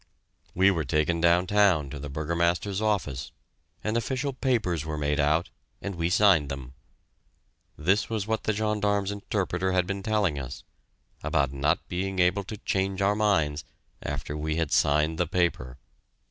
We 0.55 0.71
were 0.71 0.83
taken 0.83 1.21
downtown 1.21 1.91
to 1.91 1.99
the 1.99 2.09
Burgomaster's 2.09 2.81
office, 2.81 3.31
and 3.83 3.95
official 3.95 4.33
papers 4.33 4.83
were 4.83 4.97
made 4.97 5.19
out, 5.19 5.51
and 5.79 5.93
we 5.93 6.09
signed 6.09 6.49
them. 6.49 6.73
This 7.77 8.09
was 8.09 8.25
what 8.25 8.45
the 8.45 8.51
gendarme's 8.53 9.11
interpreter 9.11 9.73
had 9.73 9.85
been 9.85 10.01
telling 10.01 10.39
us, 10.39 10.63
about 11.21 11.53
not 11.53 11.87
being 11.87 12.17
able 12.17 12.43
to 12.45 12.57
change 12.57 12.99
our 13.03 13.15
minds 13.15 13.63
after 14.01 14.35
we 14.35 14.55
had 14.55 14.71
signed 14.71 15.19
the 15.19 15.27
paper! 15.27 15.77